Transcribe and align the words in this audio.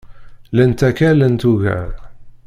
Llant 0.51 0.81
akka 0.87 1.09
llant 1.17 1.43
ugar 1.51 1.87